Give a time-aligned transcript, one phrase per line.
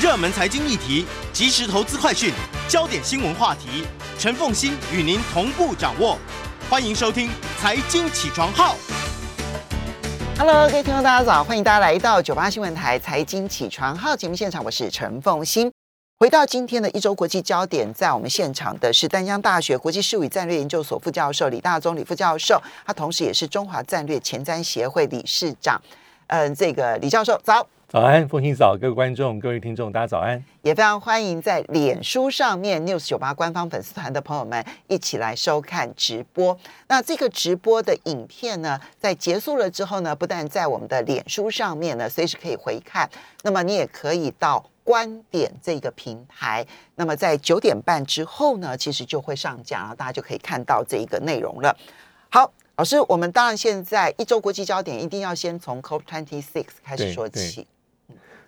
[0.00, 2.32] 热门财经议题、即时投资快讯、
[2.68, 3.84] 焦点新闻话题，
[4.16, 6.16] 陈凤欣与您同步掌握。
[6.70, 7.26] 欢迎收听
[7.60, 8.76] 《财经起床号》。
[10.38, 11.42] Hello，各位听众，大家早！
[11.42, 15.68] 欢迎大家来到九八新闻台《财经起床号》节目现场，我是陈凤欣。
[16.20, 25.82] 回到今天的一周国际焦点，在我们现场的是丹江大学国际事务与战略研究所副教授李大宗李副教授，他同时也是中华战略前瞻协会理事长。
[26.28, 27.66] 嗯，这个李教授早。
[27.88, 30.44] 早安，凤欣早，各位观众、各位听众，大家早安！
[30.60, 36.54] 也非常欢迎在脸书上面 News 九八官方粉丝团的朋友们一起来收看直播。
[36.88, 43.08] 那这个直播的影片呢，在结束了之后呢，不但在我们的脸书上面呢，随时可以回看。
[43.42, 46.66] 那么你也可以到观点这个平台，
[46.96, 51.74] 那么在九点半之后呢，其实就会上架，然后大家就可以看到这一个内容了。
[52.28, 52.52] 好。
[52.78, 57.66] 老师，我们当然现在一周国际焦点一定要先从 COP twenty six 开始说起。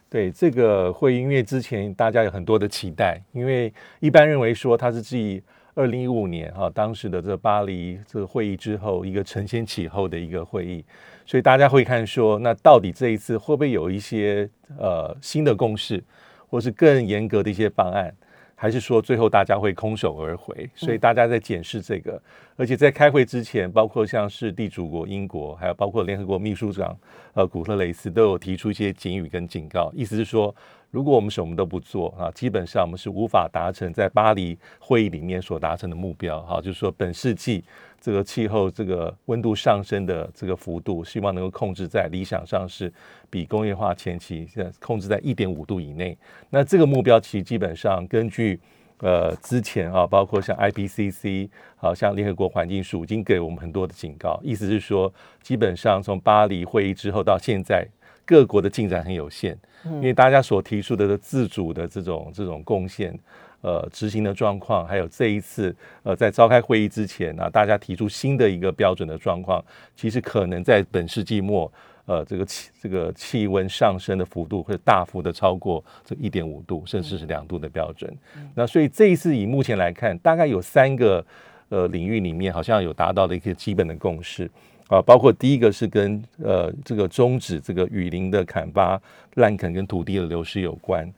[0.09, 5.43] 对这个会，因为之前大家有很多的期待，因为一般认为说它是继
[5.75, 10.85] 二零一五年哈当时的这巴黎这个会议之后一个承先启后的一个会议，
[11.27, 16.01] 所以大家会看说，那到底这一次会不会有一些呃新的共识，
[16.49, 18.15] 或是更严格的一些方案？
[18.61, 20.69] 还是说最后大家会空手而回？
[20.75, 22.21] 所以大家在检视这个，
[22.57, 26.95] 而且在开会之前，包括像是地主国英国，还有包括联合国秘书长
[27.33, 30.55] 呃古特雷斯都有提出一些警语跟警告，意思是说。
[30.93, 36.43] 如果我们什么都不做啊，基本上我们是无法达成在巴黎会议里面所达成的目标。
[36.43, 37.63] 哈，就是说本世纪
[38.01, 42.93] 这个气候这个温度上升的这个幅度，希望能够控制在理想上是
[43.29, 46.17] 比工业化前期现在控制在一点五度以内。
[46.49, 48.59] 那这个目标其实基本上根据
[48.99, 57.87] 呃之前啊，包括像 IPCC 好像联合国环境署已经给我们很多的警告，意思是说基本上从巴黎会议之后到现在。
[58.27, 63.19] 各国的进展很有限，因为大家所提出的自主的这种这种贡献，
[63.63, 69.63] 呃，执行的状况，还有这一次呃，在召开会议之前啊，大家提出新的一个标准的状况，
[69.95, 71.71] 其实可能在本世纪末，
[72.07, 78.11] 呃，这个气这个气温上升的幅度会大幅的超过这一点五度，甚至是两度的标准。
[78.55, 81.25] 那所以这一次以目前来看，大概有三个
[81.69, 84.51] 呃领域里面，好像有达到的一个基本的共识。
[84.89, 89.01] 啊，包括第一个是跟呃这个终止这个雨林的砍伐、
[89.35, 91.09] 滥垦跟土地的流失有关。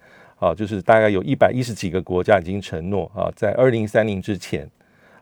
[0.43, 4.69] 啊，就是大概有一百一十几个国家已经承诺啊，在二零三零之前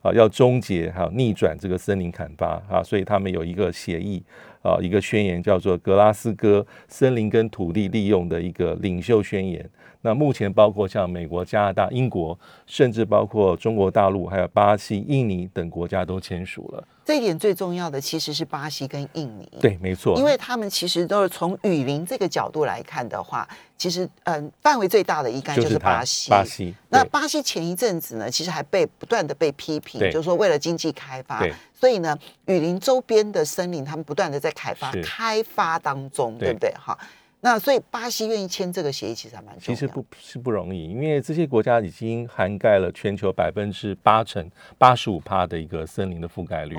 [0.01, 4.23] 啊要终结还有逆转这个森林砍伐啊，所以他们有一个协议
[4.63, 9.63] 啊，一个宣言叫做《格拉斯哥森林跟土地利用的一个领袖宣言》。
[10.01, 16.83] 那目前包括像美国、加拿大、英国，甚至包括中国大陆、还有巴西、印尼等国家都签署了。
[17.11, 19.51] 这一点最重要的其实是巴西跟印尼。
[19.61, 26.31] 对，没错，因为他们其实都是从雨林这个角度来看的话，其实嗯，范围最大的应该就是巴西。
[26.31, 26.73] 巴西。
[26.89, 31.45] 那巴西前一阵子呢，其实还被不断的被批评，就是说为了经济开发，
[31.75, 32.17] 所以呢，
[32.47, 36.73] 雨林周边的森林他们不断的在开发开发当中，对不对？
[36.81, 36.97] 哈。
[37.43, 44.47] 那所以巴西愿意签这个协议，其实还蛮其实不是不容易，因为这些国家已经涵盖了全球百分之八成
[44.77, 46.77] 八十五帕的一个森林的覆盖率。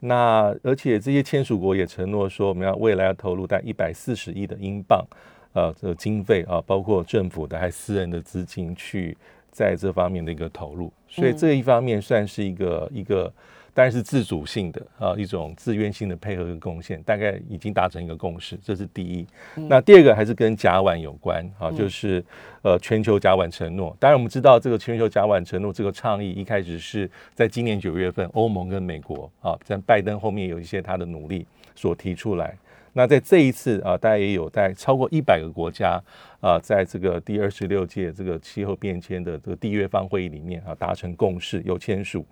[0.00, 5.04] 那而且这些签署国也承诺说，我们要未来要投入在一百四十亿的英镑，
[5.52, 9.14] 呃，这个经费啊，包括政府的还私人的资金去
[9.50, 10.90] 在这方面的一个投入。
[11.08, 13.32] 所以这一方面算是一个一个。
[13.74, 19.26] 当然是自主性的啊，一种自愿性的配合跟贡献，大概已经达成一个共识，这是第一。
[19.68, 22.24] 那第二个还是跟甲烷有关啊，就是
[22.62, 23.94] 呃全球甲烷承诺。
[23.98, 32.56] 当然我们知道这个全球甲烷承诺这个倡议一开始是在今年九月份，欧盟跟美国啊，在拜登后面有一些他的努力所提出来。
[32.92, 36.00] 那在这一次啊，大家也有在超过一百个国家
[36.40, 42.24] 啊，在这个第二十六届这个气候变迁的这个缔约方会议里面啊，达成共识，有签署。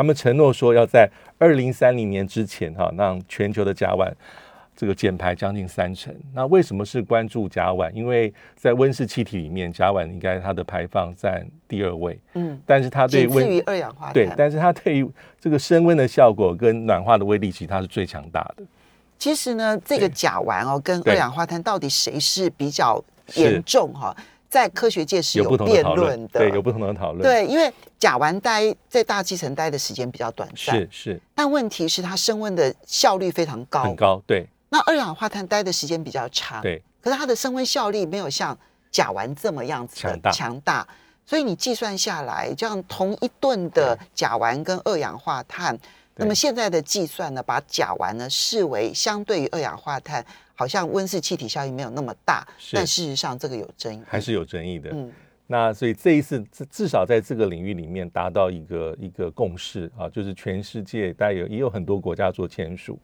[0.00, 1.06] 他们承诺说要在
[1.38, 4.10] 二零三零年之前，哈，让全球的甲烷
[4.74, 6.10] 这个减排将近三成。
[6.32, 7.90] 那为什么是关注甲烷？
[7.92, 15.06] 因为在温室气体里面，甲烷应该它的排放占第二位，嗯，但是它对温于二氧化碳，对，但是它对于
[15.38, 18.64] 这个升温的效果跟暖化的威力，其实它是最强大的。
[19.18, 23.04] 其实呢，这个甲烷哦，跟二氧化碳到底谁是比较
[23.34, 23.92] 严重？
[23.92, 24.16] 哈。
[24.50, 27.22] 在科学界是有辩论的，对，有不同的讨论。
[27.22, 31.20] 对，因为甲烷待在大气层待的时间比较短暂，是是。
[31.36, 34.20] 但问题是它升温的效率非常高，很高。
[34.26, 34.46] 对。
[34.68, 36.82] 那二氧化碳待的时间比较长，对。
[37.00, 38.58] 可是它的升温效率没有像
[38.90, 40.86] 甲烷这么样子强大，强大。
[41.24, 45.78] 所以你计算下来，这样同一吨的甲烷跟二氧化碳，
[46.16, 50.26] 那么现在的计算呢，把甲烷呢视为相对于二氧化碳。
[50.60, 54.90] 好像温室气体效应没有那么大，但事实上这个有争议，还是有争议的。
[54.92, 55.10] 嗯。
[55.46, 62.98] 那所以这一次至至少在这个领域里面达到一个一个共识啊，就是全世界大概有也有很多国家做签署，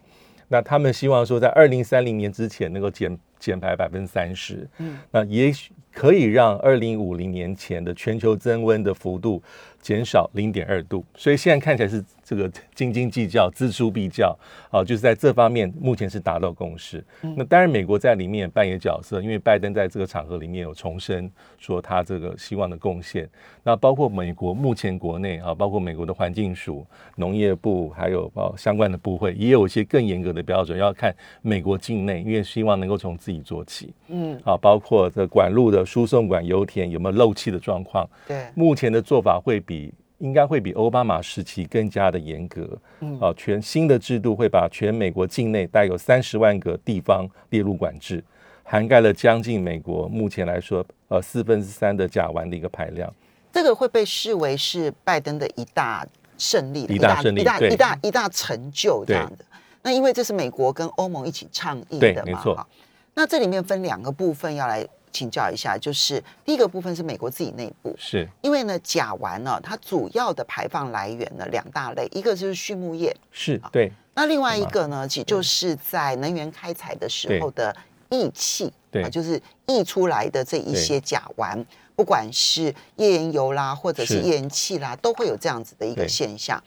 [0.49, 9.43] 那他们希望说在二零三零年之前能够减减排百分之三十，嗯，那也许可以让二零五零年前的全球增温的幅度
[9.87, 14.37] 减少零点二度，所以现在看起来是这个斤斤计较、锱铢必较
[14.69, 17.05] 啊，就是在这方面目前是达到共识。
[17.21, 23.29] 那当然，美国在里面也扮演角色，因为拜登在这个场合里面有重申说他这个希望的贡献。
[23.63, 26.85] 那包括美国目前国内啊，包括美国的环境署、
[27.15, 38.09] 农业部，还有包括相关的部会，也有一些更严格的标准，要看美国境内，因为希望能够从自己做起嗯，啊，包括这管路的输送管油田有没有漏气的状况。
[38.27, 39.76] 对，目前的做法会比
[40.19, 42.79] 应该会比奥巴马时期更加的严格。
[43.01, 48.23] 嗯啊，全新的制度会把全美国境内带有三十万个地方列入管制，
[48.63, 53.13] 涵盖了将近美国目前来说呃四分之三的甲烷的一个排量。
[53.53, 56.07] 这个会被视为是拜登的一大
[56.39, 59.45] 胜利，一大胜利一大一大一大成就这样的。
[59.83, 62.67] 那因为这是美国跟欧盟一起倡议的嘛，没错哈。
[63.15, 68.29] 那这里面分两个部分要来请教一下，就是第一个部分是美国自己内部，是。
[68.43, 73.93] 因为呢甲烷呢它主要的排放来源呢两大类，一个就是畜牧业，是，对。
[74.15, 77.75] 那另外一个呢，其实就是在能源开采的时候的
[78.09, 79.03] 溢气，对。
[79.03, 81.63] 啊，就是溢出来的这一些甲烷，
[81.95, 84.21] 不管是页岩油啦，或者是是。
[84.23, 86.09] 页岩气啦，都会有这样子的一个对。
[86.09, 86.63] 现象。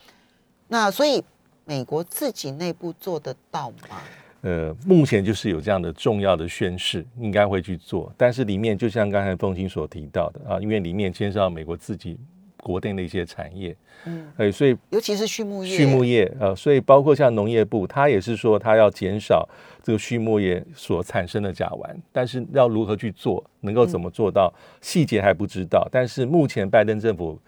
[0.68, 1.22] 那所以
[1.64, 4.00] 美国自己内部做得到吗？
[4.42, 8.12] 呃，目前就是有这样的重要的宣誓，应该会去做。
[8.16, 12.18] 但是里面就像刚才凤青所提到的啊，因为里面牵涉到美国自己
[12.56, 13.76] 国内的一些产业，
[14.06, 19.48] 嗯，呃，所以尤其是畜牧业，畜牧业，呃，所以包括像农业部，它也是说它要减少
[19.82, 25.88] 这个畜牧业所产生的甲烷，但是要如何去做，能够怎么做到，细节还不知道。
[25.90, 27.38] 但是目前拜登政府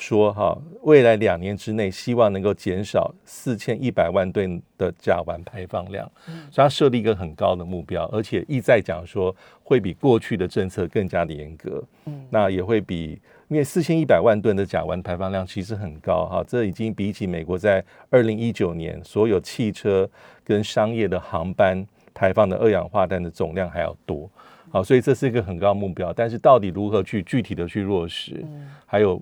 [0.00, 6.10] 说，哈，未来两年之内希望能够减少四千一百万吨的甲烷排放量，
[6.50, 12.26] 所以它设立一个很高的目标，而且意在讲说会比过去的政策更加的严格，嗯。
[12.30, 20.08] 那也会比因为四千一百万吨的甲烷排放量其实很高哈，这已经比起美国在二零一九年所有汽车
[20.42, 24.28] 跟商业的航班排放的二氧化碳的总量还要多。
[24.72, 28.44] 好，所以这是一个很高目标，但是到底如何去具体的去落实，
[28.86, 29.20] 还有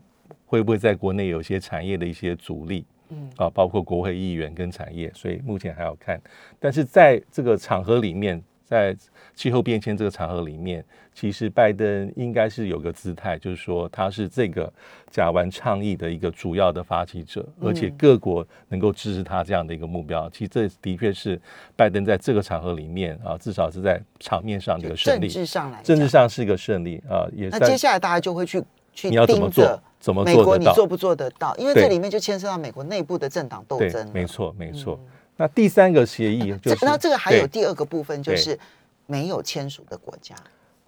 [0.49, 6.19] 会不会在国内有一些产业的一些阻力，嗯啊，包括国会议员跟产业，所以目前还要看。
[6.59, 8.97] 但是在这个场合里面，在
[9.35, 10.83] 气候变迁这个场合里面，
[11.15, 14.73] 其实拜登应该是有个姿态，就是说他是这个
[15.11, 20.29] 甲烷倡议的一个主要的发起者，而且各国能够支持他这样的一个目标。
[20.31, 21.41] 其实这的确是
[21.77, 28.63] 拜登在这个场合里面啊，至少是在场面上的一个胜政利，治上来，政治上是一个胜利啊，也那接下来大家就会去
[28.99, 30.45] 去你要怎么做盯着，怎么美做得到？
[30.45, 31.55] 国你做不做得到？
[31.57, 34.99] 因为对这里面就牵涉到美国内部的政党斗对争了，没错，没错。
[35.37, 38.59] 那第三个协议就那这个还有第二个部分，就是
[39.07, 40.35] 没有签署的国家，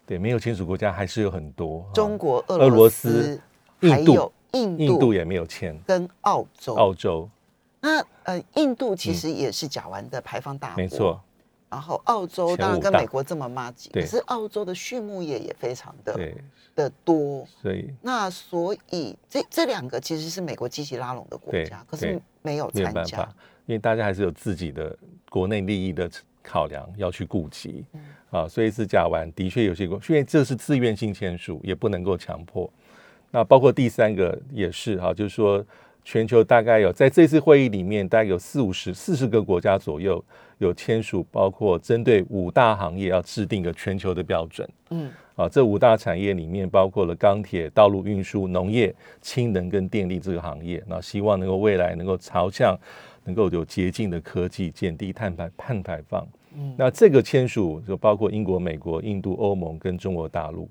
[0.04, 3.40] 对没有签署国家还是有很多，啊中国、俄俄罗罗斯斯，
[3.86, 6.74] 印度还有印度印度也没有签，跟澳洲。
[6.74, 7.30] 澳洲
[7.80, 11.20] 那呃，印度其实也是甲烷的排放大国，没错，。
[11.70, 16.36] 然后澳洲前当然跟美国这么妈吉，可是澳洲的畜牧业也非常的对，
[16.74, 17.46] 的多。
[17.62, 17.88] 所以。
[18.02, 23.22] 那所以这这两个其实是美国积极拉拢的国家，可是没有参加。
[23.66, 24.96] 因为大家还是有自己的
[25.28, 26.10] 国内利益的
[26.42, 28.00] 考量要去顾及，嗯。
[28.30, 32.68] 啊，所以是甲烷的确有些国，因为这是自愿性签署，也不能够强迫。
[33.30, 35.64] 那包括第三个也是哈、就是说
[36.04, 40.22] 全球大概有在这次会议里面，大概有四五十、四十个国家左右
[40.58, 44.68] 有签署，包括针对五大行业要制定个全球的标准。
[44.90, 50.82] 嗯，啊，这五大产业里面包括了钢铁、道路运输、农业、氢能跟电力这个行业。
[50.86, 52.78] 那希望能够未来能够朝向
[53.24, 56.26] 能够有洁净的科技，减低碳排碳排放。
[56.54, 60.68] 嗯那这个签署就包括英国、美国、印度、欧盟跟中国大陆。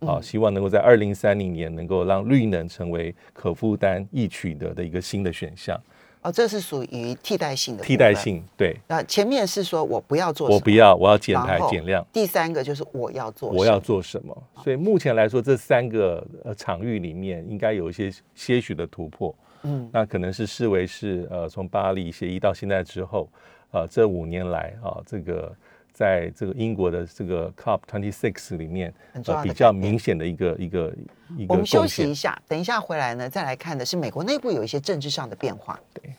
[0.00, 5.78] 嗯啊，希望能够在二零三零年能够让绿能成为可负担、易取得的一个新的选项。
[6.20, 8.12] 哦，这是属于替代性的替代。
[8.12, 10.70] 性，对那前面是说我不要做，我不。
[10.70, 12.04] 要，我要减排减量。
[12.12, 14.36] 第三个就是我要做，我要做什么？
[14.64, 19.32] 所以目前来说，这三个呃场域里面应该有一些些许的突破。
[19.62, 23.28] 嗯，那可能是视为是呃从巴黎协议到现在之后，
[23.70, 25.54] 呃这五年来啊，这个
[25.98, 30.94] 在这个英国的这个 COP twenty six 里面呃比较明显的一个一个
[31.36, 31.84] 一个我们休。
[31.84, 35.80] 息一下，等一下回来呢，再来看的是美国内部有一些政治上的变化。
[35.92, 36.12] 对。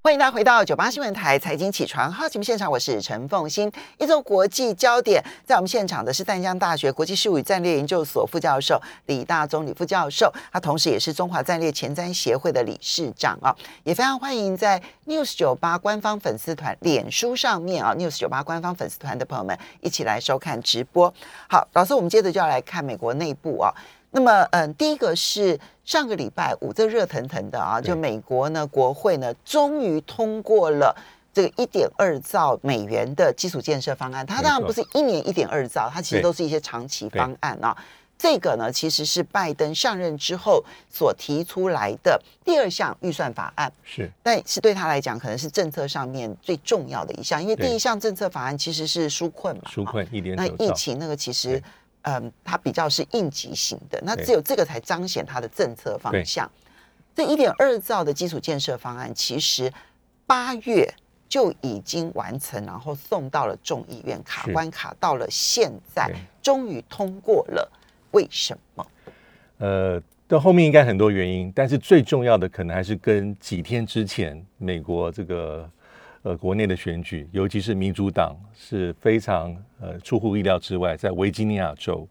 [0.00, 3.70] 欢迎大家回到九八新闻台财经起床号节目现场，我是陈凤欣。
[3.98, 21.12] 一周国际焦点，在我们现场的是淡江大学国际事务与战略研究所副教授李大忠李副教授，他同时也是中华战略前瞻协会的理事长啊，也非常欢迎在 News 九八官方粉丝团脸书上面啊，News 九八官方粉丝团的朋友们一起来收看直播。
[21.50, 23.74] 好，老师，我们接着就要来看美国内部啊。
[24.10, 30.96] 那么，嗯，第一个是上个礼拜五，这热腾腾的啊，就美国呢，国会呢，终于通过了
[31.32, 34.24] 这个一点二兆美元的基础建设方案。
[34.24, 37.76] 它当然不是一年一点二兆，它其实都是一些长期方案啊。
[38.16, 51.62] 这个呢，其实是拜登上任之后所提出来的第二项预算法案，是，但是对他来讲，可能是政策上面最重要的一项，因为第一项政策法案其实是纾困嘛，纾困一点那疫情那个其实。
[52.02, 56.50] 嗯，它比较是应急型的，那只有这个才彰显它的政策方向。
[57.14, 59.72] 这一点二兆的基础建设方案，其实
[60.26, 60.88] 八月
[61.28, 67.70] 就已经完成，然后送到了众议院卡关，卡到了现在，终于通过了。
[68.12, 68.86] 为什么？
[69.58, 75.68] 呃，到后面应该很多原因，但是最重要的可能还是跟几天之前美国这个。
[76.28, 82.06] 呃，国内的选举，尤其是民主党是非常呃出乎意料之外，在维吉尼亚州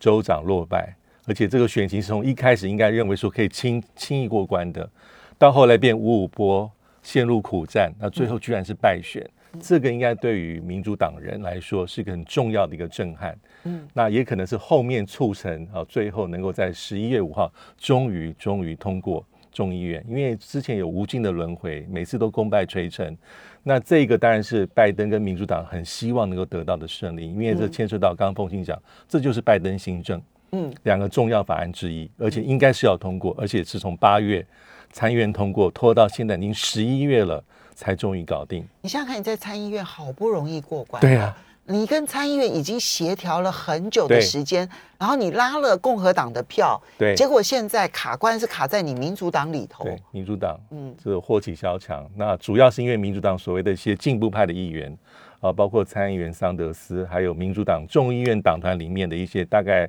[0.00, 0.92] 州长落败，
[1.26, 4.90] 而且这个选情是从一开始应该认为说可以轻轻易过关的，
[5.38, 6.68] 到后来变五五波，
[7.04, 9.24] 陷入苦战，那最后居然是败选，
[9.60, 13.38] 这个应该对于民主党人来说是一个很重要的一个震撼。
[13.62, 19.24] 嗯，那也可能是后面促成啊，最后能够在十一月五号终于终于通过。
[19.54, 23.14] 众议院，因为之前有无尽的轮回，每次都功败垂成。
[23.62, 34.44] 那这个当然是拜登跟民主党很希望能够得到的胜利，因为这牵涉到刚刚凤清讲，这就是拜登新政，嗯，两个重要法案之一，而且应该是要通过，而且是从八月
[34.92, 37.42] 参议院通过，拖到现在已经十一月了，
[37.74, 38.66] 才终于搞定。
[38.80, 41.36] 你想想看，你在参议院好不容易过关，对呀。
[41.64, 49.84] 你跟参议院已经协调了很久的时间，然后你拉了共和党的票，对，结果现在卡关是卡在你民主党里头。
[49.84, 52.08] 对，民主党，嗯，这祸起萧墙。
[52.16, 54.96] 那主要是因为民主党所谓的一些进步派的议员
[55.40, 59.88] 啊，包括参议员桑德斯，还有民主党众议院党团里面的一些大概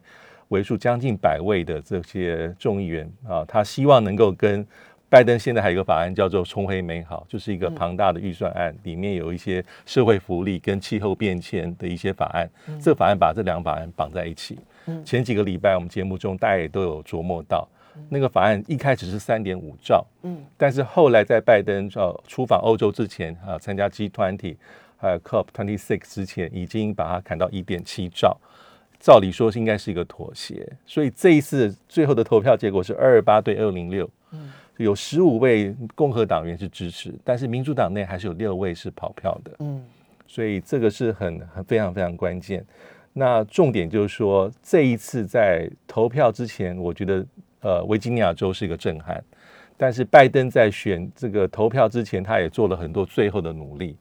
[0.50, 4.66] 为数将近百位的这些众议员啊，他希望能够跟。
[5.14, 12.50] 拜登现在还有一个法案叫做“重回美好”，就是一个庞大的预算案，里面有一些社会福利跟气候变迁的一些法案。
[12.82, 14.58] 这法案把这两法案绑在一起。
[15.06, 17.70] 前几个礼拜我们节目中大家也都有琢磨到，
[18.10, 24.56] 那个法案一开始是三点五兆，嗯，但是后来在拜登要出访欧洲之前啊，参加 G20
[24.98, 28.36] 还有 COP twenty six 之前，已经把它砍到一点七兆。
[29.00, 34.10] 照理说是应该是一个妥协，所以这一次最后的投票结果是二二八对二零六。
[34.32, 34.52] 嗯。
[34.78, 39.52] 有十五位共和党员是支持，但是民主党内还是有六位是跑票的。
[39.60, 39.84] 嗯，
[40.28, 42.66] 所以这个是很很非常非常关键。
[43.14, 47.26] 那重点就是说，这一次在投票之前，我觉得
[47.62, 49.24] 呃，维吉尼亚州是一个震撼。
[49.78, 53.96] 但是拜登在选这个投票之前，他也做了很多最后的努力。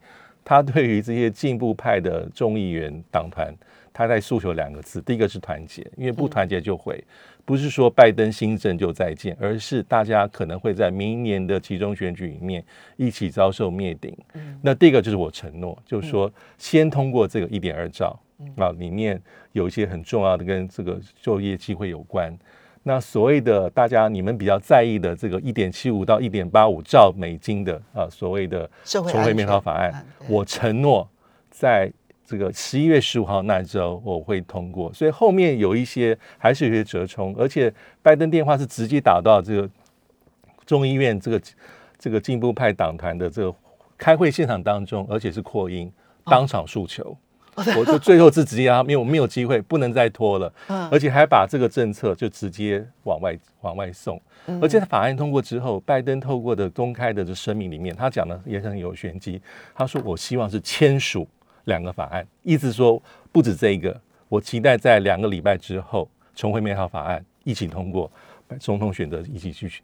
[0.45, 3.55] 他对于这些进步派的众议员党团，
[3.93, 7.02] 他在诉求两个字：第一个是团结，因为不团结就会。
[7.44, 12.64] 不是说拜登新政就再见，而是大家可能会在明年的其中选举里面
[12.96, 14.16] 一起遭受灭顶。
[14.62, 18.18] 那第一个就是我承诺，就是说先通过这个一点二兆
[18.56, 19.20] 啊，里面
[19.52, 22.32] 有一些很重要的跟这个就业机会有关。
[22.84, 31.08] 那所谓的大家你们比较在意的这个一点七五到一点八五兆美金的啊，所谓的重回美好法案，我承诺
[31.50, 31.92] 在。
[32.32, 37.70] 这个十一月十五号那周我会通过，所以后面有一些还是有些折冲，而且
[38.00, 39.68] 拜登电话是直接打到这个
[40.64, 41.42] 众议院这个
[41.98, 43.54] 这个进步派党团的这个
[43.98, 45.92] 开会现场当中，而且是扩音
[46.24, 47.14] 当场诉求，
[47.76, 50.50] 我就最后是直接啊没有没有机会不能再拖了，
[50.90, 54.18] 而且还把这个政策就直接往外往外送，
[54.62, 59.38] 而且法案通过之后，拜登透过的公开的这声明里面，他讲的也很有玄机，
[59.74, 61.28] 他说我希望是签署。
[61.64, 63.00] 两个法案，意思说
[63.31, 68.11] 不止这一个，我期待在两个礼拜之后重回美好法案一起通过，
[68.59, 69.83] 总统选择一起去，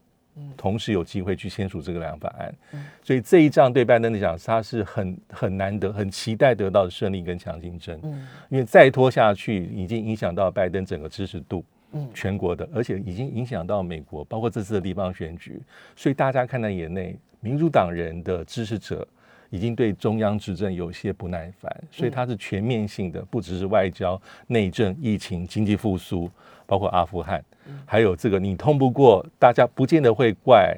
[0.57, 2.55] 同时有机会去签署这个两法案。
[3.03, 8.01] 所以这一仗对拜登来讲，他是很很难得、很期待得到的胜利跟强竞争。
[8.49, 11.65] 因为再拖下去，已经影响到拜登整个支持度，
[12.13, 15.61] 全国的，而且已经影响到美国，包括这次的地方选举。
[15.95, 19.07] 所以大家看在眼内，民主党人的支持者。
[19.51, 26.31] 已经对中央执政有些不耐烦，所以它是全面性的，不只是外交、内政、疫情、经济复苏，
[26.67, 27.43] 包括阿富汗，
[27.85, 30.77] 还有这个你通不过，大家不见得会怪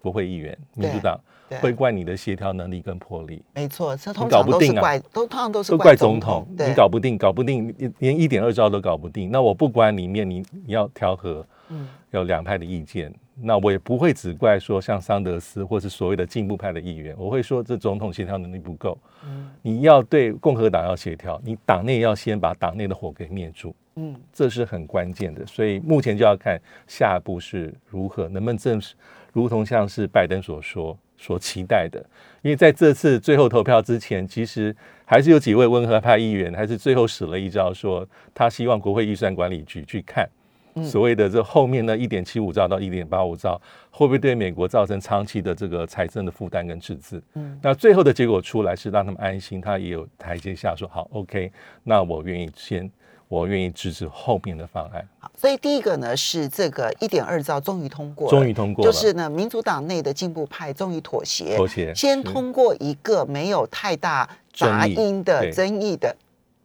[0.00, 1.58] 国会议员，民主党对。
[1.60, 4.80] 会怪你的协调能力跟魄力，没错，这通搞常都是不定啊。
[4.80, 9.30] 怪，都通常都是都怪总总统，你搞不定，搞不定，连连一点二兆都搞不定。
[9.30, 11.88] 那我不管里面你你要调和，嗯。
[12.10, 18.98] 有两派的意见，那我也不会只怪说像桑德斯或是所谓的进步派的议员，我会说这总统协调能力不够。
[19.24, 25.44] 嗯你要对共和党要协调，你党内要先把党内的火给灭住，嗯这是很关键的。
[25.46, 28.94] 所以目前就要看下一步是如何，能不能证实，
[29.32, 31.98] 如同像是拜登所说所期待的。
[32.42, 40.28] 因为在这次最后投票之前，其实还是有几位温和派议员，还是最后使了一招，说他希望国会预算管理局去看。
[40.84, 47.22] 所谓的这后面呢，一点七五兆到一点八五兆，会不会对美国造成长期的这个财政的负担跟赤字？
[47.34, 47.58] 嗯。
[47.62, 51.50] 那最后的结果出来是让他们安心，他也有台阶下说好，OK，
[51.84, 52.90] 那我愿意先，
[53.28, 65.52] 我愿意支持后面的方案，好，所以第一个呢是这个一点二兆终于通过了，终于通过，就是呢民主党内的进步派终于妥协，妥协先通过一个没有太大杂音的对。
[65.52, 66.16] 争议的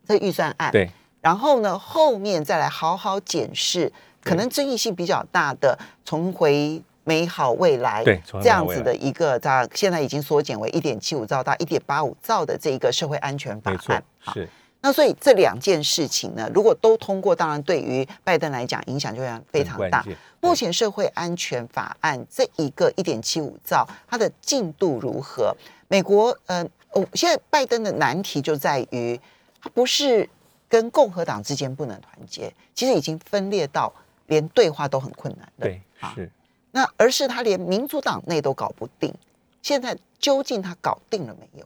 [0.06, 0.90] 这预算案，对
[1.24, 3.92] 然后呢后面再来好好检视
[4.24, 5.76] 可能争议性比较大的
[6.06, 6.84] 重回。
[7.06, 14.02] 美好未来，对这样子的一个，它现在已经缩减为一点七五兆到一点八五兆的这一个社会安全法案。，
[14.34, 14.48] 是
[14.80, 20.02] 那所以这两件事情呢，如果都通过，当然对于拜登来讲影响就会非常大。
[20.40, 25.54] 目前社会安全法案这一个一点七五兆，它的进度如何？
[25.90, 29.20] 美国呃，哦，现在拜登的难题就在于，
[29.62, 30.30] 他不是
[30.74, 33.94] 跟共和党之间不能团结，其实已经分裂到
[34.26, 35.68] 连对话都很困难了。
[35.68, 36.28] 对啊是。
[36.72, 39.14] 那而是他连民主党内都搞不定，
[39.62, 41.66] 现在究竟他搞定了没有？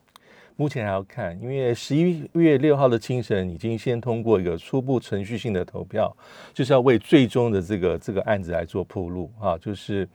[0.58, 6.14] 目前还要看，因为十一月六号的清晨已经先通过一个初步程序性的投票，
[6.54, 10.06] 就是要为最终的这个这个案子来做铺路啊，就是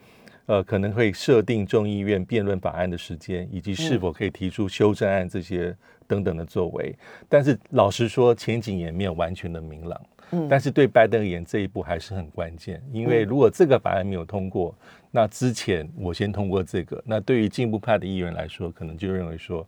[0.47, 5.75] 呃可能会设定众议院辩论法案的时间，以及是否可以提出修正案这些
[6.07, 6.95] 等等的作为。
[7.29, 10.01] 但是老实说，前景也没有完全的明朗。
[10.35, 14.75] 嗯但是对拜登而言，这一步还是很关键，因为如果这个法案没有通过，
[15.11, 19.67] 那之前我先通过这个，那对于进步派的议员来说，可能就认为说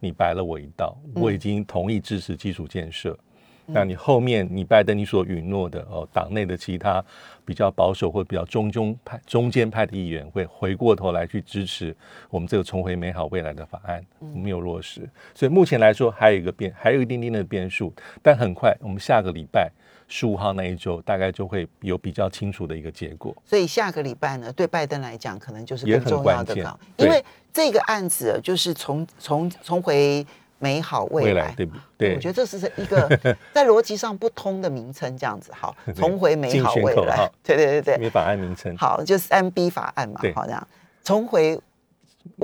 [0.00, 3.18] 你白了我一道，我已经同意支持基础建设。
[3.66, 7.04] 那你后面你拜登你所允诺的哦，党内的其他
[7.44, 11.94] 比较保守或比较中中派中间派的议员会回过头来去支持
[12.30, 15.08] 我们这个重回美好未来的法案，没有落实。
[15.34, 19.70] 所以目前来说还有一个变，还有一丁丁的变数，但很快我们下个礼拜
[20.08, 23.34] 十五号那一周大概就会有比较清楚的一个结果。
[23.44, 26.64] 所以下个礼拜呢，对拜登来讲，可能就是也很更重要关键
[26.98, 30.24] 因为这个案子就是重重重回
[30.58, 31.52] 美好未来。
[31.56, 32.14] 对不对？
[32.14, 33.08] 我觉得这是一个
[33.52, 37.30] 在逻辑上不通的名称，这样子好， 重回美好未来。
[37.42, 40.68] 对对对对，法案名称好，就是 M B 法案嘛，好这样
[41.04, 41.60] 重回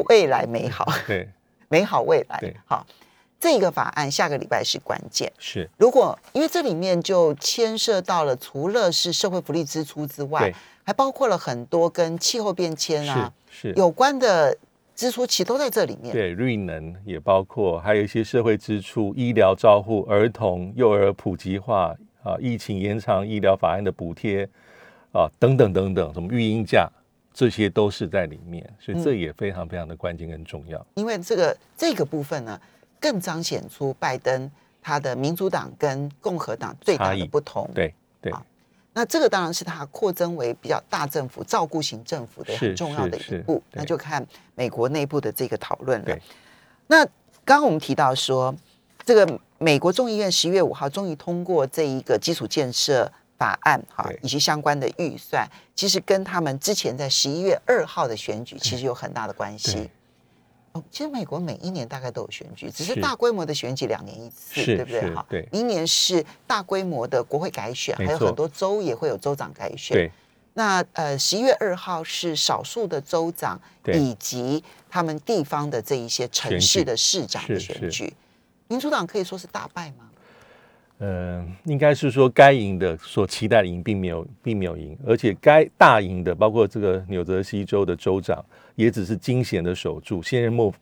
[0.09, 1.29] 未来美好， 对
[1.69, 2.57] 美好未来对。
[2.67, 2.87] 好，
[3.41, 5.33] 这个法案下个礼拜是关键。
[5.39, 14.57] 是如果因为这里面就牵涉到了，除了是社会福利支出之外对，还包括了很多跟气候变迁啊是是有关的
[14.95, 16.13] 支出，其实都在这里面。
[16.13, 24.49] 对，绿能也包括，还有一些社会支出、医疗照护、儿童、幼儿普及化啊，疫情延长医疗法案的补贴
[25.13, 26.89] 啊，等等等等，什么育婴假，
[27.33, 30.87] 这些都是在里面，所以这也非常非常的关键跟重要。
[30.95, 32.61] 因为这个这个部分呢，
[33.01, 34.51] 更彰显出拜登
[34.81, 37.69] 他的民主党跟共和党最大的不同。
[37.75, 38.45] 对对好
[38.95, 46.19] 那这个当然是它扩增为比较大政府、照顾型政府的很重要的一步，那就看美国内部的这个讨论了。
[46.89, 47.05] 那
[47.45, 48.55] 刚刚我们提到说，
[49.05, 59.91] 这个美国众议院十一月五号终于通过这一个基础建设法案，哈，以及相关的预算，其实跟他们之前在十一月二号的选举其实有很大的关系对。
[60.73, 65.15] 哦，其实美国每一年大概都有选举，只是是大规模的选举两年一次，对不对？
[65.15, 69.97] 哈，对明年是大规模的国会改选，还有很多州也会有州长改选。
[69.97, 70.11] 对
[70.55, 78.13] 那呃，十一月二号是少数的州长对以及他们地方的这一些城市的市长的选举，
[78.69, 80.11] 民主党可以说是大败吗？
[81.03, 88.45] 呃，应该是说该赢的所期待赢，并没有并没有赢，而且该大赢的，包括这个纽泽西州的州长，
[88.77, 90.23] 也只是惊险的守住。
[90.23, 90.73] 现任墨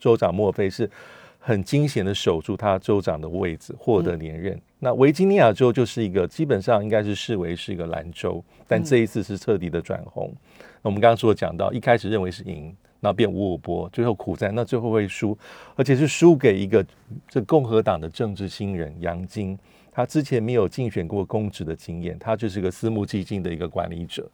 [0.00, 0.90] 州长墨菲是
[1.38, 4.58] 很惊险的守住他州长的位置，获得连任。
[4.78, 10.34] 那维吉尼亚州就是一个基本上应该是视为是一个蓝州，但这一次是彻底的转红。
[10.80, 15.36] 那我们刚刚所讲到，一开始认为是赢，那变五五波，最后苦战，那最后会输，
[15.74, 16.84] 而且是输给一个
[17.28, 19.58] 这共和党的政治新人杨晶。
[19.92, 24.28] 他之前没有竞选过公职的经验，他就是个私募基金的一个管理者，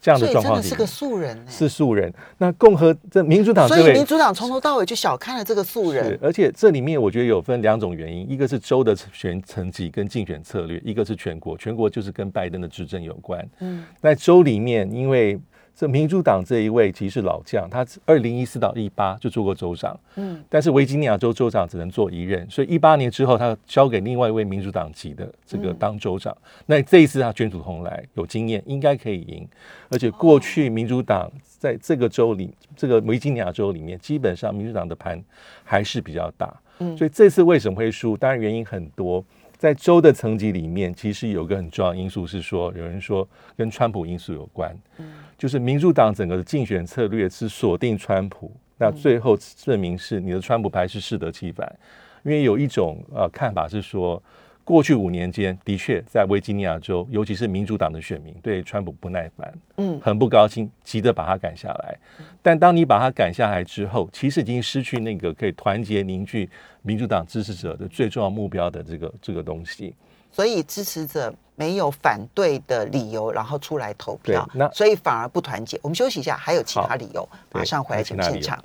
[0.00, 1.50] 这样的状况真的是个素人呢。
[1.50, 2.14] 是素人。
[2.36, 6.20] 那共和这民主党所以民主党从头到尾就小看了这个素人是，。
[6.22, 11.58] 而且这里面我觉得有分两种原因，一个是州的选层级跟竞选策略，一个是全国。
[11.58, 13.44] 全国就是跟拜登的执政有关。
[13.58, 15.36] 嗯，在州里面，因为
[15.78, 26.36] 这民主党这一位其实是老将，他二零一四到一八就做过州长，嗯，但是维吉尼亚州州长只能做一任，所以一八年之后他交给另外一位民主党籍的这个当州长。
[26.66, 29.46] 那这一次他卷土重来，有经验，应该可以赢。
[29.88, 35.22] 而且过去民主党在这个州里，这个维吉尼亚州里面，基本上民主党的盘
[35.62, 36.52] 还是比较大。
[36.80, 38.16] 嗯所以这次为什么会输？
[38.16, 39.24] 当然原因很多。
[39.56, 44.72] 在州的层级里面，其实有个很重要因素是说，有人说跟川普因素有关。
[45.38, 51.72] 就是民主党整个的竞选策略是锁定川普，那最后证明是你的川普牌是适得其反，
[52.24, 54.20] 因为有一种呃看法是说，
[54.64, 61.96] 过去五年间的确在维吉尼亚州，尤其是民主党的选民对川普不耐烦，嗯很不高兴，急着把他赶下来。
[62.42, 66.50] 但当你把他赶下来之后，其实已经失去那个可以团结凝聚
[66.82, 69.94] 民主党支持者的最重要目标的这个这个东西。
[70.38, 75.76] 所以支持者没有反对的理由，然后出来投票，那所以反而不团结。
[75.82, 78.64] 我们休息一下，还有其他理由，对马上回来节目现场。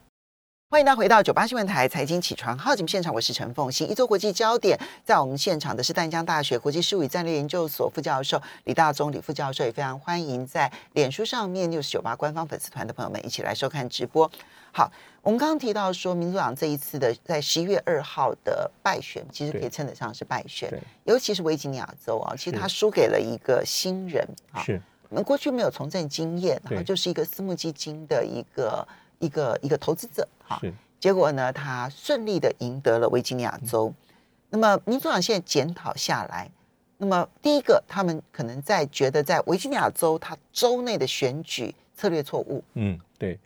[0.69, 3.89] 欢迎大家回到九八新闻台财经起床号节目现场，我是陈凤欣。
[3.89, 14.29] 一周国际焦点，在我们现场的是淡江大学国际事务与战略研究所副教授李大中李副教授，也非常欢迎在脸书上面六十九八官方粉丝团的朋友们一起来收看直播。
[14.75, 24.81] 好，我们刚刚提到说，民主党这一次的在十一月二号的败选，其实可以对称得上是败选，尤其是维吉尼亚州啊，其实他输给了一个新人啊，是。
[25.09, 28.87] 我们过去没有从政经验，然后就是一个私募基金的一个
[29.19, 30.57] 一个一个投资者哈。
[30.59, 30.73] 是。
[30.99, 33.93] 结果呢，他顺利的赢得了维吉尼亚州。
[34.49, 36.49] 那么民主党现在检讨下来，
[36.97, 42.63] 那么第一个，他们可能在觉得在维吉尼亚州，他州内的选举策略错误。
[42.73, 43.37] 嗯，对，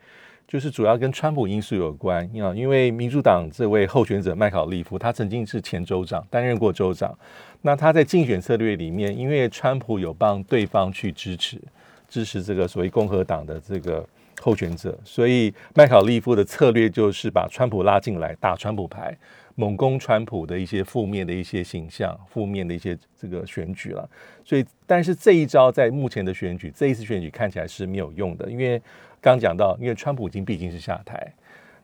[0.48, 2.24] 就是主要跟川普因素有关。
[2.40, 7.14] 啊，因为民主党这位候选者麦考利夫，他曾经是前州长，担任过州长。
[7.62, 11.62] 那他在竞选策略里面，因为川普有帮对方去支持
[12.08, 14.08] 支持这个所谓共和党的这个
[14.42, 19.18] 候选者，所以麦考利夫的策略就是把川普拉进来，打川普牌。
[19.60, 24.08] 猛攻川普的一些负面的一些形象，负面的一些这个选举了，
[24.46, 28.80] 所以但是这一招在目前的选举，这一次选举看起来是没有用的，因为
[29.22, 31.34] 刚讲到，因为川普已经毕竟是下台，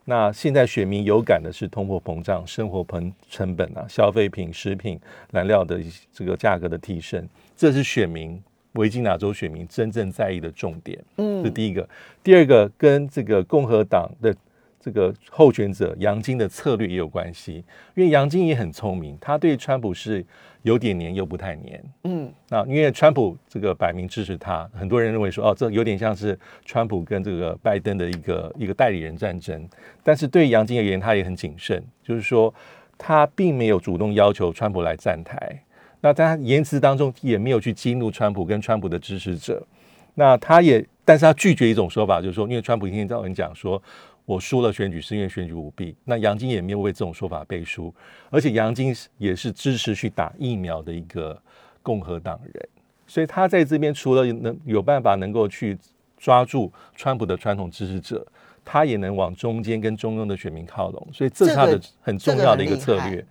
[0.05, 4.99] 那现在选民有感的是通货膨胀、生活膨成本啊、消费品、食品、
[5.31, 5.79] 燃料的
[6.11, 8.41] 这个价格的提升，这是选民
[8.73, 10.97] 维吉尼亚州选民真正在意的重点。
[11.17, 11.87] 嗯这是第一个。
[12.23, 14.35] 第二个跟这个共和党的
[14.79, 17.63] 这个候选者杨金的策略也有关系，
[17.95, 20.25] 因为杨金也很聪明，他对川普是
[20.63, 21.83] 有点黏又不太黏。
[22.03, 29.69] 嗯那因为川普这个摆明支持他，很多人认为说，哦，这有点像是川普跟这个拜登的一个一个代理人战争。
[30.01, 32.53] 但是对杨金而言，他也很谨慎，就是说
[32.97, 35.63] 他并没有主动要求川普来站台。
[36.01, 39.65] 那在他言辞当中也没有去激怒川普跟川普的支持者。
[40.15, 43.81] 那他也，但是他拒绝一种说法，就是说，因为川普一天到晚讲说，
[44.25, 45.95] 我输了选举是因为选举舞弊。
[46.05, 47.93] 那杨金也没有为这种说法背书，
[48.29, 51.39] 而且杨金也是支持去打疫苗的一个
[51.81, 52.69] 共和党人，
[53.05, 55.77] 所以他在这边除了能有办法能够去
[56.17, 58.25] 抓住川普的传统支持者，
[58.63, 63.25] 他也能往中间跟中庸的选民靠拢，所以这是他的很重要的一个策略。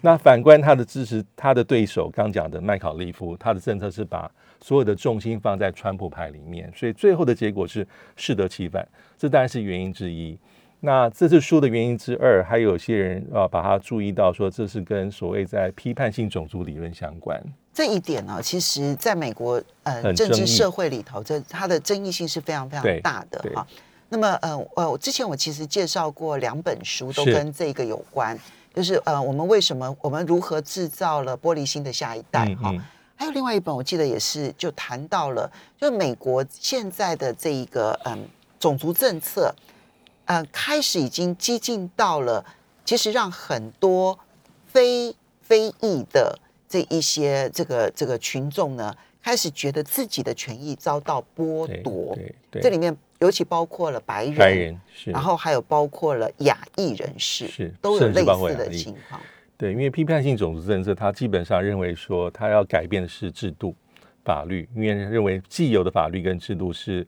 [0.00, 10.38] 那反观他的支持，他的对手刚讲的麦考利夫，他的政策是把所有的重心放在川普派里面，所以最后的结果是适得其反，这当然是原因之一。
[10.80, 17.42] 那这次输的原因之二，还有些人啊把它注意到说，这是跟所谓在批判性种族理论相关。
[17.72, 23.66] 这一点呢、其实在美国呃政治社会里头，这它的争议性是非常非常大的对哈。
[24.08, 28.38] 那么呃呃，我之前我其实介绍过两本书，都跟这个有关，
[28.72, 32.70] 就是呃我们为什么我们如何制造了玻璃心的下一代哈。
[32.70, 32.82] 嗯嗯
[33.18, 38.16] 还有另外一本，我记得也是就谈到了，就美国现在的这一个嗯
[38.60, 39.52] 种族政策，
[40.26, 42.44] 呃开始已经激进到了，
[42.84, 44.16] 其实让很多
[44.66, 52.14] 非非裔的这一些这个这个群众呢，开始觉得自己的权益遭到剥对夺。
[52.14, 59.20] 对对，这里面尤其包括了白人，白人是，然后还有包括了亚裔人士，是都有类似的情况。
[59.58, 63.74] 对，因为批判性种族政策，他基本上认为说，他要改变的是制度、
[64.24, 67.04] 法律，因为认为既有的法律跟制度是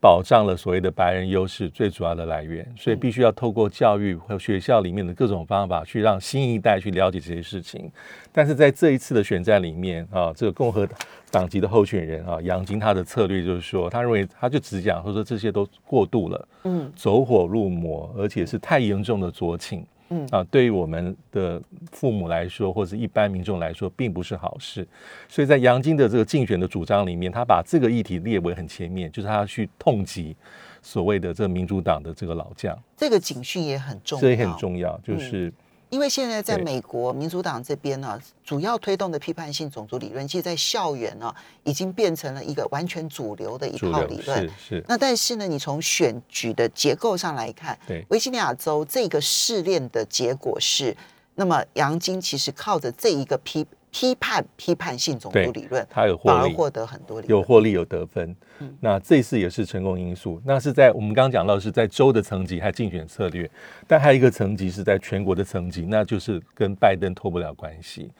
[0.00, 7.88] 保障了所谓的白人优势最主要的来源，所以必须要透过教育和学校里面的各种方法，去让新一代去了解这些事情。
[8.32, 10.84] 但是在这一次的选战里面啊，这个共和
[11.30, 19.78] 党籍的候选人啊，杨金他的策略就是说，他认为他就只讲，他说这些都过度了，嗯，走火入魔，而且是太严重的酌情。
[19.78, 19.86] 嗯
[20.30, 24.86] 啊，对于我们的父母来说，或者一般民众来说，并不是好事。
[25.28, 30.36] 所以在杨金的这个竞选的主张里面，他把这个议题列为很前面，就是他要去痛击
[30.82, 32.78] 所谓的这民主党的这个老将。
[32.96, 35.52] 这个警讯也很重要，这也很重要，就是。
[35.90, 44.48] 因为现在在美国民主党这边呢，主要推动的批判性种族理论，其实，在校园呢，已经变成了一个完全主流的一套理论。
[44.48, 44.84] 是是。
[44.86, 50.96] 那但是呢，你从选举的结构上来看，对维吉尼亚州这个试炼的结果是，
[51.36, 53.66] 那么杨晶其实靠着这一个批。
[53.90, 58.34] 批判批判性种族理论，他有获利，获得很多有获利有得分。
[58.80, 60.40] 那这次也是成功因素。
[60.44, 63.50] 那是在我们刚刚讲到是在州的层级还竞选策略，
[63.86, 68.10] 但还有一个层级是在全国的层级，那就是跟拜登脱不了关系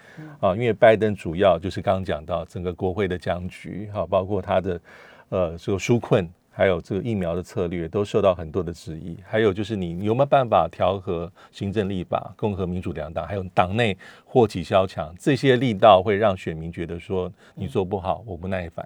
[0.40, 0.54] 啊。
[0.54, 4.80] 因为拜登主要就是刚刚讲到整个国会的僵局，哈，包括他的
[5.28, 6.28] 呃这个纾困。
[6.58, 18.84] 还有这个疫苗的策略都受到很多的质疑，还有就是你有没有办法调和行政立法、共和民主两党，还有党内祸起萧墙，这些力道会让选民觉得说你做不好，我不耐烦。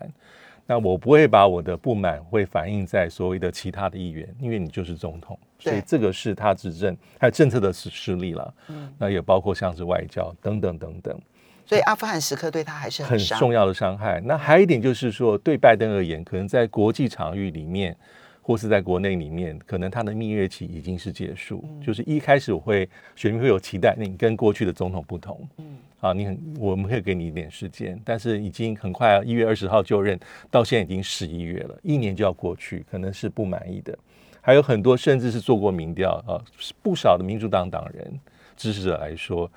[0.66, 8.54] 那我不会把我的不满会反映在所谓的其他的议员，因为你就是总统，所以这个是他执政还有政策的实实力了。
[8.68, 11.18] 嗯，那也包括像是外交等等等等。
[11.64, 14.20] 所以阿富汗时刻对他还是很重要的伤害。
[14.24, 17.96] 那还有一点就是说，对拜登而言，可能在国际场域里面，
[18.42, 21.64] 或是在国内里面，可能他的蜜月期已经是结束。
[21.80, 25.48] 就是一开始我会选民会有期待，你跟过去的总统不同。
[25.58, 30.18] 嗯，啊，你很我们会给你一点时间，但是已经很快一月二十号就任，
[30.50, 33.96] 到现在已经十一月了，一年就要过去，可能是不满意的。
[34.40, 36.36] 还有很多甚至是做过民调啊，
[36.82, 38.20] 不少的民主党党人
[38.56, 39.50] 支持者来说。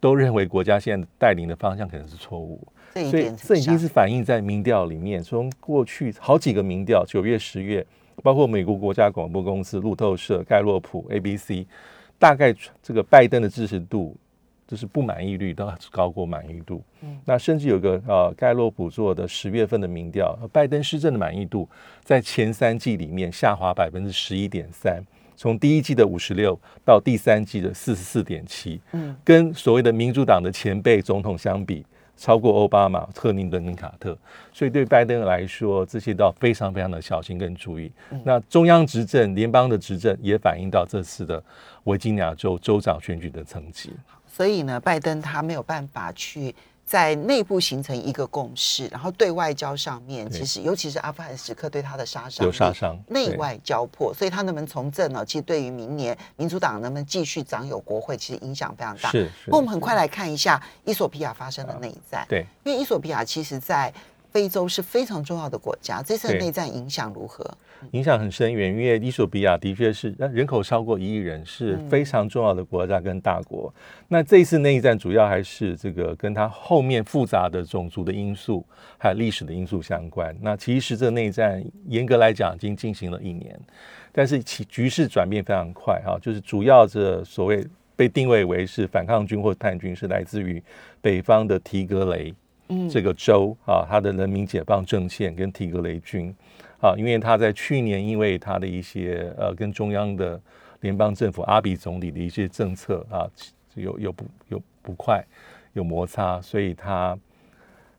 [0.00, 2.58] 都认为国家现在带领的方向可能是错误，
[3.10, 5.22] 所以这已经是反映在民调里面。
[5.22, 7.86] 从过去好几个民调，九月、十月，
[8.22, 11.66] 包括美国国家广播公司、路透社、盖洛普、ABC，
[12.18, 14.16] 大概这个拜登的支持度，
[14.66, 16.82] 就是不满意率都高过满意度。
[17.02, 21.68] 嗯，那甚至有个呃盖洛普做的十月份的民调，拜登施政的满意度
[22.02, 25.02] 在前三季里面下滑百分之十一点三。
[25.40, 31.82] 从第一季的五十六到第三季的四十四点七，嗯，跟所谓的民主党的前辈总统相比，
[32.14, 34.14] 超过奥巴马、特林顿跟卡特，
[34.52, 37.90] 所以对拜登来说，这些都要非常非常的小心跟注意。
[38.22, 41.42] 那中央执政、联邦的执政也反映到这次的
[41.84, 43.94] 维吉尼亚州州长选举的层级。
[44.26, 46.54] 所以呢，拜登他没有办法去。
[46.90, 55.24] 在内部形成一个共识，然后对外交上面，其实尤其是阿富汗时刻对他的杀伤有杀伤，内外交迫，所以他能不能从政呢？
[55.24, 59.08] 其实对于明年民主党能不能继续掌有国会，其实影响非常大。
[59.12, 62.26] 是，那我们很快来看一下伊索比亚发生的内战。
[62.28, 63.94] 对，因为伊索比亚其实在
[64.30, 67.44] 非洲是非常重要的国家，这次的内战影响如何？
[67.92, 73.72] 影响很深远，因为伊索比亚的确是人口超过一亿人，是非常重要的国家跟大国。
[74.08, 78.64] 那这一次内战主要还是这个跟它后面复杂的种族的因素
[78.98, 80.36] 还有历史的因素相关。
[80.40, 83.58] 那其实这内战严格来讲已经进行了一年，
[84.12, 87.66] 但是其局势转变非常快哈，就是主要这所谓
[87.96, 90.62] 被定位为是反抗军或叛军，是来自于
[91.00, 92.34] 北方的提格雷
[92.88, 96.34] 这个州啊，他的人民解放阵线跟提格雷军。
[96.80, 100.40] 啊，因为他在去年因为他的一些呃跟中央的
[100.80, 103.28] 联邦政府阿比总理的一些政策啊
[103.74, 105.22] 有有不有不快
[105.74, 107.14] 有摩擦，所以他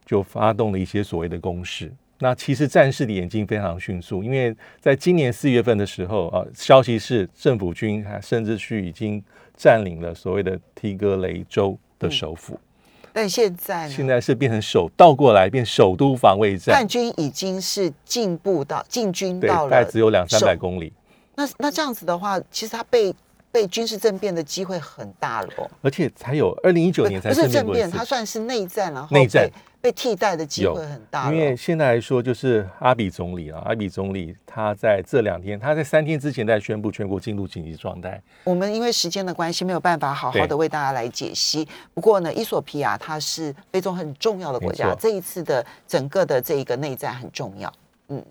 [0.03, 1.93] 就发动了一些所谓的攻势。
[2.17, 9.23] 那其实战事的演进非常迅速，因为在今年四月份的时候啊，消息是政府军甚至去已经
[9.55, 12.60] 占领了所谓的提格雷州的首府。
[13.13, 20.93] 但现在现在是变成首倒过来变首都防卫战，叛军已经是进步到进军到了，大概只有两三百公里。
[21.36, 23.13] 那那这样子的话，其实他被
[23.51, 25.49] 被军事政变的机会很大了。
[25.57, 29.07] 哦而且才有二零一九年才不是政变，它算是内战了。
[29.11, 29.49] 内战。
[29.81, 38.21] 被替代的机会很大，因为现在来说，就是阿比总理啊，阿比总理他在这两天，他在三天之前在宣布全国进入紧急状态。
[38.43, 41.67] 我们因为时间的关系，没有办法好好的为大家来解析。
[41.95, 47.73] 不过呢，伊索比亚它是非洲很重要的国家，这一次的整个的这一个内战很重要。